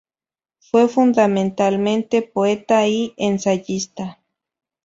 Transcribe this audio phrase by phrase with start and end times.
[0.57, 4.19] Fue, fundamentalmente, poeta y ensayista.